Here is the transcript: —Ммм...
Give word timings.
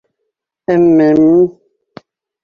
—Ммм... 0.75 1.21